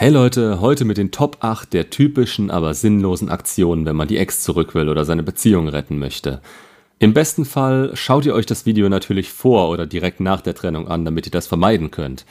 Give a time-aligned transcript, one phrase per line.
[0.00, 4.18] Hey Leute, heute mit den Top 8 der typischen, aber sinnlosen Aktionen, wenn man die
[4.18, 6.40] Ex zurück will oder seine Beziehung retten möchte.
[7.00, 10.86] Im besten Fall schaut ihr euch das Video natürlich vor oder direkt nach der Trennung
[10.86, 12.26] an, damit ihr das vermeiden könnt.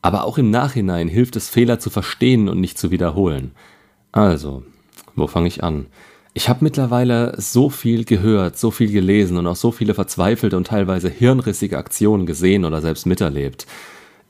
[0.00, 3.52] Aber auch im Nachhinein hilft es, Fehler zu verstehen und nicht zu wiederholen.
[4.10, 4.64] Also,
[5.14, 5.86] wo fange ich an?
[6.34, 10.66] Ich habe mittlerweile so viel gehört, so viel gelesen und auch so viele verzweifelte und
[10.66, 13.68] teilweise hirnrissige Aktionen gesehen oder selbst miterlebt.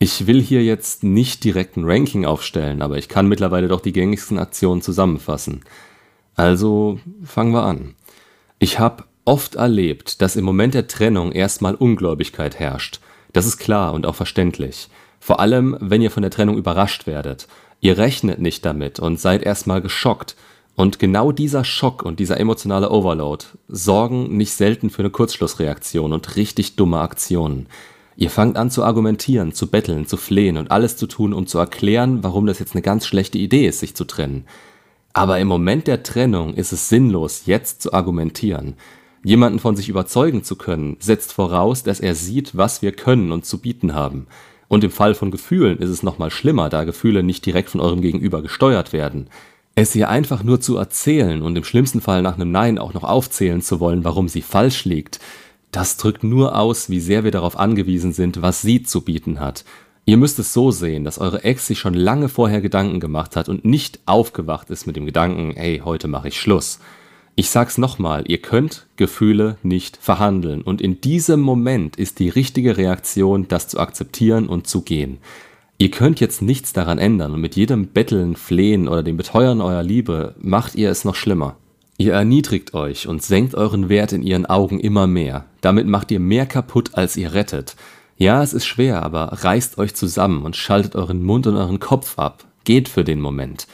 [0.03, 3.93] Ich will hier jetzt nicht direkt ein Ranking aufstellen, aber ich kann mittlerweile doch die
[3.93, 5.61] gängigsten Aktionen zusammenfassen.
[6.35, 7.95] Also fangen wir an.
[8.59, 12.99] Ich habe oft erlebt, dass im Moment der Trennung erstmal Ungläubigkeit herrscht.
[13.33, 14.89] Das ist klar und auch verständlich.
[15.21, 17.47] Vor allem, wenn ihr von der Trennung überrascht werdet.
[17.81, 20.35] Ihr rechnet nicht damit und seid erstmal geschockt.
[20.75, 26.35] Und genau dieser Schock und dieser emotionale Overload sorgen nicht selten für eine Kurzschlussreaktion und
[26.35, 27.69] richtig dumme Aktionen.
[28.17, 31.59] Ihr fangt an zu argumentieren, zu betteln, zu flehen und alles zu tun, um zu
[31.59, 34.45] erklären, warum das jetzt eine ganz schlechte Idee ist, sich zu trennen.
[35.13, 38.75] Aber im Moment der Trennung ist es sinnlos, jetzt zu argumentieren.
[39.25, 43.47] Jemanden von sich überzeugen zu können, setzt voraus, dass er sieht, was wir können und
[43.47, 44.27] zu bieten haben.
[44.69, 48.01] Und im Fall von Gefühlen ist es nochmal schlimmer, da Gefühle nicht direkt von eurem
[48.01, 49.29] Gegenüber gesteuert werden.
[49.75, 53.05] Es ihr einfach nur zu erzählen und im schlimmsten Fall nach einem Nein auch noch
[53.05, 55.21] aufzählen zu wollen, warum sie falsch liegt,
[55.73, 59.65] das drückt nur aus, wie sehr wir darauf angewiesen sind, was sie zu bieten hat.
[60.05, 63.49] Ihr müsst es so sehen, dass eure Ex sich schon lange vorher Gedanken gemacht hat
[63.49, 66.79] und nicht aufgewacht ist mit dem Gedanken, ey, heute mache ich Schluss.
[67.35, 72.77] Ich sag's nochmal, ihr könnt Gefühle nicht verhandeln und in diesem Moment ist die richtige
[72.77, 75.19] Reaktion, das zu akzeptieren und zu gehen.
[75.79, 79.83] Ihr könnt jetzt nichts daran ändern und mit jedem Betteln, Flehen oder dem Beteuern eurer
[79.83, 81.57] Liebe macht ihr es noch schlimmer.
[81.97, 85.47] Ihr erniedrigt euch und senkt euren Wert in ihren Augen immer mehr.
[85.63, 87.77] Damit macht ihr mehr kaputt, als ihr rettet.
[88.19, 92.19] Ja, es ist schwer, aber reißt euch zusammen und schaltet euren Mund und euren Kopf
[92.19, 92.45] ab.
[92.65, 93.67] Geht für den Moment.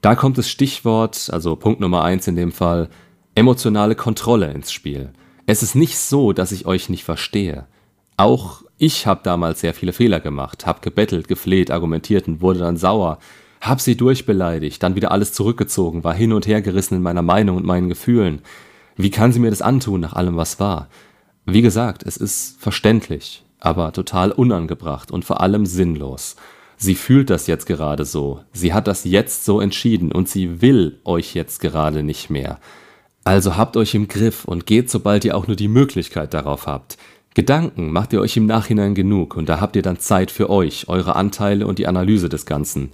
[0.00, 2.88] Da kommt das Stichwort, also Punkt Nummer eins in dem Fall,
[3.34, 5.10] emotionale Kontrolle ins Spiel.
[5.46, 7.66] Es ist nicht so, dass ich euch nicht verstehe.
[8.16, 12.76] Auch ich habe damals sehr viele Fehler gemacht, habe gebettelt, gefleht, argumentiert und wurde dann
[12.76, 13.18] sauer,
[13.60, 17.56] hab sie durchbeleidigt, dann wieder alles zurückgezogen, war hin und her gerissen in meiner Meinung
[17.56, 18.40] und meinen Gefühlen.
[18.96, 20.88] Wie kann sie mir das antun nach allem, was war?
[21.52, 26.36] Wie gesagt, es ist verständlich, aber total unangebracht und vor allem sinnlos.
[26.76, 31.00] Sie fühlt das jetzt gerade so, sie hat das jetzt so entschieden und sie will
[31.04, 32.60] euch jetzt gerade nicht mehr.
[33.24, 36.98] Also habt euch im Griff und geht, sobald ihr auch nur die Möglichkeit darauf habt.
[37.34, 40.88] Gedanken macht ihr euch im Nachhinein genug und da habt ihr dann Zeit für euch,
[40.88, 42.92] eure Anteile und die Analyse des Ganzen.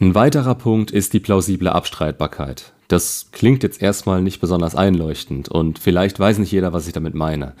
[0.00, 2.72] Ein weiterer Punkt ist die plausible Abstreitbarkeit.
[2.88, 7.14] Das klingt jetzt erstmal nicht besonders einleuchtend und vielleicht weiß nicht jeder, was ich damit
[7.14, 7.54] meine.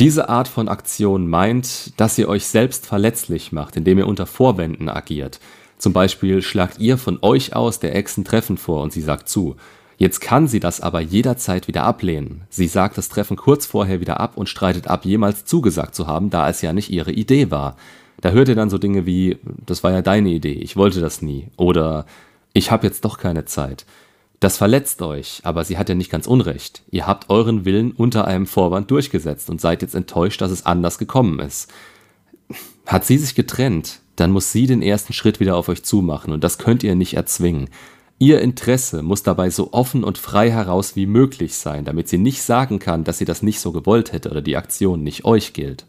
[0.00, 4.88] Diese Art von Aktion meint, dass ihr euch selbst verletzlich macht, indem ihr unter Vorwänden
[4.88, 5.40] agiert.
[5.78, 9.28] Zum Beispiel schlagt ihr von euch aus der Ex ein Treffen vor und sie sagt
[9.28, 9.56] zu.
[9.96, 12.42] Jetzt kann sie das aber jederzeit wieder ablehnen.
[12.50, 16.30] Sie sagt das Treffen kurz vorher wieder ab und streitet ab, jemals zugesagt zu haben,
[16.30, 17.76] da es ja nicht ihre Idee war.
[18.20, 21.22] Da hört ihr dann so Dinge wie, das war ja deine Idee, ich wollte das
[21.22, 21.48] nie.
[21.56, 22.06] Oder
[22.52, 23.86] ich habe jetzt doch keine Zeit.
[24.40, 26.82] Das verletzt euch, aber sie hat ja nicht ganz unrecht.
[26.90, 30.98] Ihr habt euren Willen unter einem Vorwand durchgesetzt und seid jetzt enttäuscht, dass es anders
[30.98, 31.72] gekommen ist.
[32.86, 36.44] Hat sie sich getrennt, dann muss sie den ersten Schritt wieder auf euch zumachen und
[36.44, 37.68] das könnt ihr nicht erzwingen.
[38.20, 42.42] Ihr Interesse muss dabei so offen und frei heraus wie möglich sein, damit sie nicht
[42.42, 45.86] sagen kann, dass sie das nicht so gewollt hätte oder die Aktion nicht euch gilt.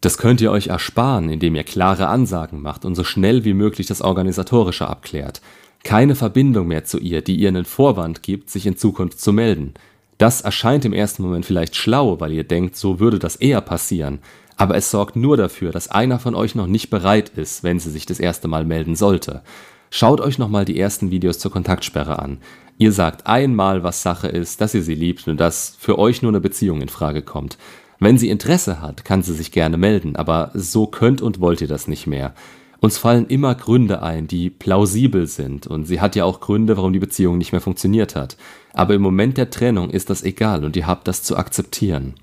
[0.00, 3.86] Das könnt ihr euch ersparen, indem ihr klare Ansagen macht und so schnell wie möglich
[3.86, 5.40] das Organisatorische abklärt.
[5.82, 9.74] Keine Verbindung mehr zu ihr, die ihr einen Vorwand gibt, sich in Zukunft zu melden.
[10.18, 14.18] Das erscheint im ersten Moment vielleicht schlau, weil ihr denkt, so würde das eher passieren.
[14.56, 17.90] Aber es sorgt nur dafür, dass einer von euch noch nicht bereit ist, wenn sie
[17.90, 19.40] sich das erste Mal melden sollte.
[19.88, 22.38] Schaut euch nochmal die ersten Videos zur Kontaktsperre an.
[22.76, 26.30] Ihr sagt einmal, was Sache ist, dass ihr sie liebt und dass für euch nur
[26.30, 27.56] eine Beziehung in Frage kommt.
[27.98, 31.68] Wenn sie Interesse hat, kann sie sich gerne melden, aber so könnt und wollt ihr
[31.68, 32.34] das nicht mehr.
[32.80, 36.94] Uns fallen immer Gründe ein, die plausibel sind, und sie hat ja auch Gründe, warum
[36.94, 38.38] die Beziehung nicht mehr funktioniert hat.
[38.72, 42.14] Aber im Moment der Trennung ist das egal und ihr habt das zu akzeptieren.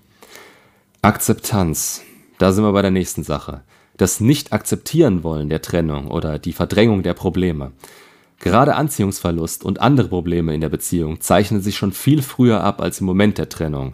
[1.03, 2.01] Akzeptanz.
[2.39, 3.61] Da sind wir bei der nächsten Sache.
[3.97, 7.71] Das Nicht-Akzeptieren wollen der Trennung oder die Verdrängung der Probleme.
[8.39, 12.99] Gerade Anziehungsverlust und andere Probleme in der Beziehung zeichnen sich schon viel früher ab als
[12.99, 13.93] im Moment der Trennung.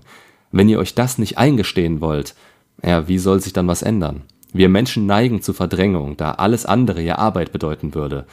[0.52, 2.36] Wenn ihr euch das nicht eingestehen wollt,
[2.84, 4.24] ja, wie soll sich dann was ändern?
[4.54, 8.26] Wir Menschen neigen zu Verdrängung, da alles andere ja Arbeit bedeuten würde.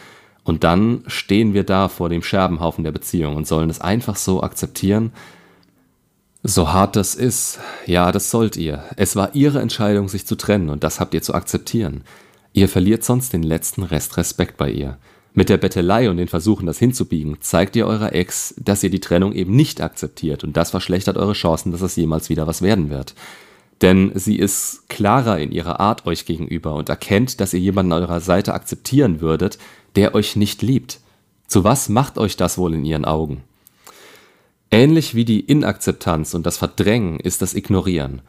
[0.44, 4.42] Und dann stehen wir da vor dem Scherbenhaufen der Beziehung und sollen es einfach so
[4.42, 5.12] akzeptieren?
[6.42, 8.84] So hart das ist, ja, das sollt ihr.
[8.96, 12.02] Es war ihre Entscheidung, sich zu trennen, und das habt ihr zu akzeptieren.
[12.52, 14.96] Ihr verliert sonst den letzten Rest Respekt bei ihr.
[15.32, 19.00] Mit der Bettelei und den Versuchen, das hinzubiegen, zeigt ihr eurer Ex, dass ihr die
[19.00, 22.90] Trennung eben nicht akzeptiert und das verschlechtert eure Chancen, dass es jemals wieder was werden
[22.90, 23.14] wird.
[23.82, 28.02] Denn sie ist klarer in ihrer Art euch gegenüber und erkennt, dass ihr jemanden an
[28.02, 29.58] eurer Seite akzeptieren würdet,
[29.96, 31.00] der euch nicht liebt.
[31.46, 33.42] Zu was macht euch das wohl in ihren Augen?
[34.70, 38.22] Ähnlich wie die Inakzeptanz und das Verdrängen ist das Ignorieren.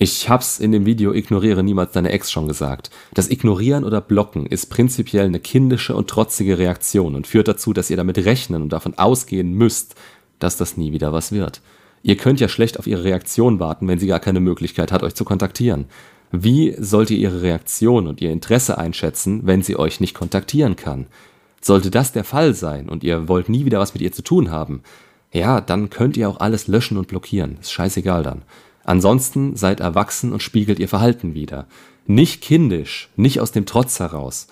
[0.00, 2.90] Ich hab's in dem Video Ignoriere niemals deine Ex schon gesagt.
[3.14, 7.90] Das Ignorieren oder Blocken ist prinzipiell eine kindische und trotzige Reaktion und führt dazu, dass
[7.90, 9.96] ihr damit rechnen und davon ausgehen müsst,
[10.38, 11.62] dass das nie wieder was wird.
[12.02, 15.14] Ihr könnt ja schlecht auf ihre Reaktion warten, wenn sie gar keine Möglichkeit hat, euch
[15.14, 15.86] zu kontaktieren.
[16.30, 21.06] Wie sollt ihr ihre Reaktion und ihr Interesse einschätzen, wenn sie euch nicht kontaktieren kann?
[21.60, 24.50] Sollte das der Fall sein und ihr wollt nie wieder was mit ihr zu tun
[24.50, 24.82] haben,
[25.32, 27.58] ja, dann könnt ihr auch alles löschen und blockieren.
[27.60, 28.42] Ist scheißegal dann.
[28.84, 31.66] Ansonsten seid erwachsen und spiegelt ihr Verhalten wieder.
[32.06, 34.46] Nicht kindisch, nicht aus dem Trotz heraus.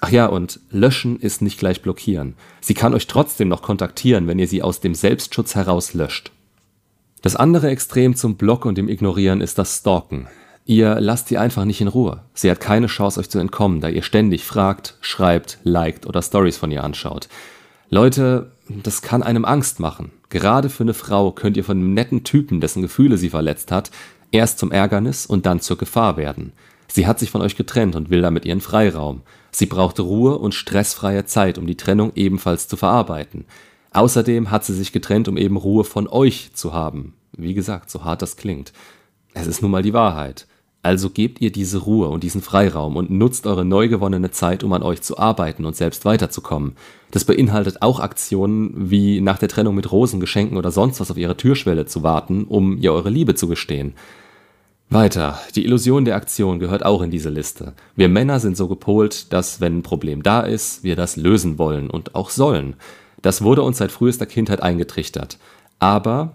[0.00, 2.34] Ach ja, und löschen ist nicht gleich blockieren.
[2.60, 6.32] Sie kann euch trotzdem noch kontaktieren, wenn ihr sie aus dem Selbstschutz heraus löscht.
[7.22, 10.28] Das andere Extrem zum Block und dem Ignorieren ist das Stalken.
[10.64, 12.22] Ihr lasst sie einfach nicht in Ruhe.
[12.34, 16.58] Sie hat keine Chance, euch zu entkommen, da ihr ständig fragt, schreibt, liked oder Stories
[16.58, 17.28] von ihr anschaut.
[17.90, 20.12] Leute, das kann einem Angst machen.
[20.28, 23.90] Gerade für eine Frau könnt ihr von einem netten Typen, dessen Gefühle sie verletzt hat,
[24.30, 26.52] erst zum Ärgernis und dann zur Gefahr werden.
[26.86, 29.22] Sie hat sich von euch getrennt und will damit ihren Freiraum.
[29.50, 33.46] Sie braucht Ruhe und stressfreie Zeit, um die Trennung ebenfalls zu verarbeiten.
[33.92, 37.14] Außerdem hat sie sich getrennt, um eben Ruhe von euch zu haben.
[37.36, 38.72] Wie gesagt, so hart das klingt.
[39.34, 40.46] Es ist nun mal die Wahrheit.
[40.82, 44.72] Also gebt ihr diese Ruhe und diesen Freiraum und nutzt eure neu gewonnene Zeit, um
[44.72, 46.76] an euch zu arbeiten und selbst weiterzukommen.
[47.10, 51.16] Das beinhaltet auch Aktionen wie nach der Trennung mit Rosen, Geschenken oder sonst was auf
[51.16, 53.94] ihre Türschwelle zu warten, um ihr eure Liebe zu gestehen.
[54.90, 57.74] Weiter, die Illusion der Aktion gehört auch in diese Liste.
[57.94, 61.90] Wir Männer sind so gepolt, dass wenn ein Problem da ist, wir das lösen wollen
[61.90, 62.76] und auch sollen.
[63.22, 65.38] Das wurde uns seit frühester Kindheit eingetrichtert.
[65.78, 66.34] Aber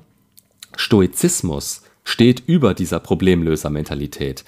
[0.75, 4.44] Stoizismus steht über dieser Problemlöser-Mentalität.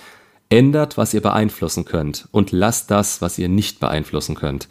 [0.49, 4.67] Ändert, was ihr beeinflussen könnt und lasst das, was ihr nicht beeinflussen könnt.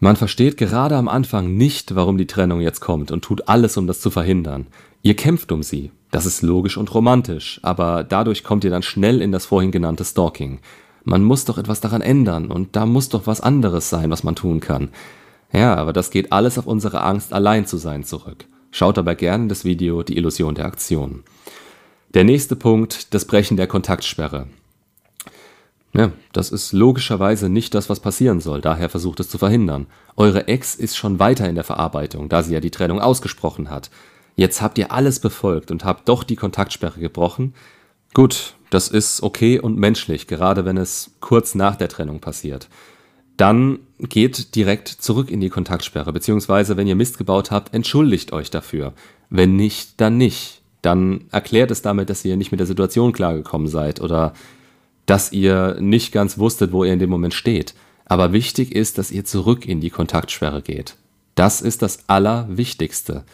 [0.00, 3.86] Man versteht gerade am Anfang nicht, warum die Trennung jetzt kommt und tut alles, um
[3.86, 4.66] das zu verhindern.
[5.02, 5.92] Ihr kämpft um sie.
[6.10, 10.04] Das ist logisch und romantisch, aber dadurch kommt ihr dann schnell in das vorhin genannte
[10.04, 10.60] Stalking.
[11.04, 14.34] Man muss doch etwas daran ändern und da muss doch was anderes sein, was man
[14.34, 14.90] tun kann.
[15.54, 18.46] Ja, aber das geht alles auf unsere Angst, allein zu sein, zurück.
[18.72, 21.22] Schaut dabei gerne das Video Die Illusion der Aktion.
[22.12, 24.48] Der nächste Punkt, das Brechen der Kontaktsperre.
[25.92, 29.86] Ja, das ist logischerweise nicht das, was passieren soll, daher versucht es zu verhindern.
[30.16, 33.90] Eure Ex ist schon weiter in der Verarbeitung, da sie ja die Trennung ausgesprochen hat.
[34.34, 37.54] Jetzt habt ihr alles befolgt und habt doch die Kontaktsperre gebrochen.
[38.12, 42.68] Gut, das ist okay und menschlich, gerade wenn es kurz nach der Trennung passiert
[43.36, 48.50] dann geht direkt zurück in die Kontaktsperre, beziehungsweise wenn ihr Mist gebaut habt, entschuldigt euch
[48.50, 48.92] dafür.
[49.30, 50.60] Wenn nicht, dann nicht.
[50.82, 54.34] Dann erklärt es damit, dass ihr nicht mit der Situation klargekommen seid oder
[55.06, 57.74] dass ihr nicht ganz wusstet, wo ihr in dem Moment steht.
[58.06, 60.96] Aber wichtig ist, dass ihr zurück in die Kontaktsperre geht.
[61.34, 63.24] Das ist das Allerwichtigste.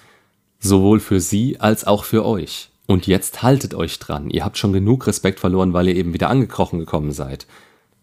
[0.59, 2.71] Sowohl für sie als auch für euch.
[2.87, 4.31] Und jetzt haltet euch dran.
[4.31, 7.47] Ihr habt schon genug Respekt verloren, weil ihr eben wieder angekrochen gekommen seid.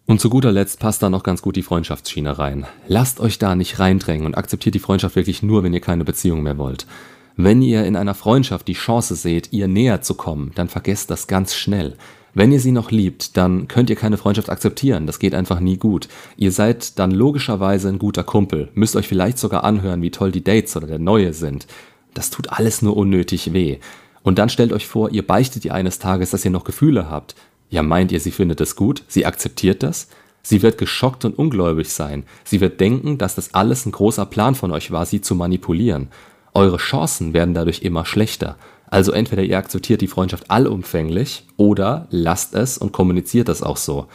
[0.08, 2.66] Und zu guter Letzt passt da noch ganz gut die Freundschaftsschiene rein.
[2.86, 6.42] Lasst euch da nicht reindrängen und akzeptiert die Freundschaft wirklich nur, wenn ihr keine Beziehung
[6.42, 6.86] mehr wollt.
[7.36, 11.26] Wenn ihr in einer Freundschaft die Chance seht, ihr näher zu kommen, dann vergesst das
[11.26, 11.94] ganz schnell.
[12.32, 15.06] Wenn ihr sie noch liebt, dann könnt ihr keine Freundschaft akzeptieren.
[15.06, 16.08] Das geht einfach nie gut.
[16.38, 20.42] Ihr seid dann logischerweise ein guter Kumpel, müsst euch vielleicht sogar anhören, wie toll die
[20.42, 21.66] Dates oder der Neue sind.
[22.14, 23.76] Das tut alles nur unnötig weh.
[24.22, 27.34] Und dann stellt euch vor, ihr beichtet ihr eines Tages, dass ihr noch Gefühle habt.
[27.70, 29.02] Ja, meint ihr, sie findet es gut?
[29.08, 30.08] Sie akzeptiert das?
[30.42, 32.24] Sie wird geschockt und ungläubig sein.
[32.44, 36.08] Sie wird denken, dass das alles ein großer Plan von euch war, sie zu manipulieren.
[36.54, 38.56] Eure Chancen werden dadurch immer schlechter.
[38.90, 44.06] Also entweder ihr akzeptiert die Freundschaft allumfänglich oder lasst es und kommuniziert das auch so.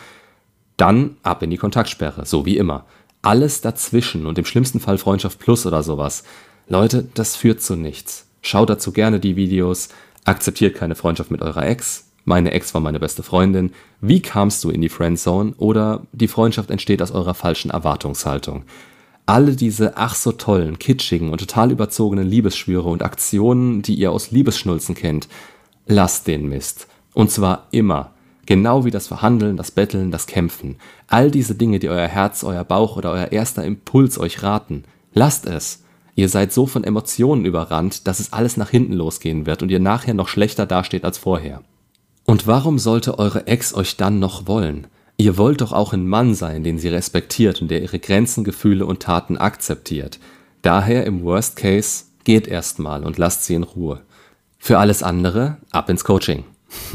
[0.77, 2.86] Dann ab in die Kontaktsperre, so wie immer.
[3.22, 6.24] Alles dazwischen und im schlimmsten Fall Freundschaft plus oder sowas.
[6.67, 8.25] Leute, das führt zu nichts.
[8.41, 9.89] Schaut dazu gerne die Videos,
[10.25, 14.69] akzeptiert keine Freundschaft mit eurer Ex, meine Ex war meine beste Freundin, wie kamst du
[14.69, 18.63] in die Friendzone oder die Freundschaft entsteht aus eurer falschen Erwartungshaltung.
[19.25, 24.31] Alle diese ach so tollen, kitschigen und total überzogenen Liebesschwüre und Aktionen, die ihr aus
[24.31, 25.27] Liebesschnulzen kennt,
[25.85, 26.87] lasst den Mist.
[27.13, 28.11] Und zwar immer.
[28.45, 30.75] Genau wie das Verhandeln, das Betteln, das Kämpfen.
[31.07, 34.83] All diese Dinge, die euer Herz, euer Bauch oder euer erster Impuls euch raten.
[35.13, 35.83] Lasst es.
[36.15, 39.79] Ihr seid so von Emotionen überrannt, dass es alles nach hinten losgehen wird und ihr
[39.79, 41.61] nachher noch schlechter dasteht als vorher.
[42.25, 44.87] Und warum sollte eure Ex euch dann noch wollen?
[45.17, 48.85] Ihr wollt doch auch ein Mann sein, den sie respektiert und der ihre Grenzen, Gefühle
[48.85, 50.19] und Taten akzeptiert.
[50.61, 54.01] Daher im Worst Case geht erstmal und lasst sie in Ruhe.
[54.57, 56.45] Für alles andere ab ins Coaching.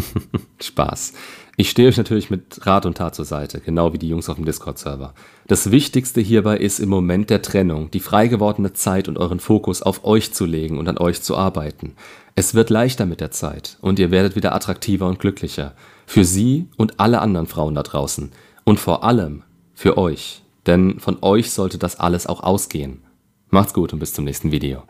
[0.60, 1.12] Spaß.
[1.60, 4.36] Ich stehe euch natürlich mit Rat und Tat zur Seite, genau wie die Jungs auf
[4.36, 5.12] dem Discord-Server.
[5.48, 9.82] Das Wichtigste hierbei ist im Moment der Trennung, die frei gewordene Zeit und euren Fokus
[9.82, 11.96] auf euch zu legen und an euch zu arbeiten.
[12.36, 15.74] Es wird leichter mit der Zeit und ihr werdet wieder attraktiver und glücklicher.
[16.06, 18.30] Für sie und alle anderen Frauen da draußen.
[18.62, 19.42] Und vor allem
[19.74, 20.42] für euch.
[20.66, 23.02] Denn von euch sollte das alles auch ausgehen.
[23.50, 24.84] Macht's gut und bis zum nächsten Video.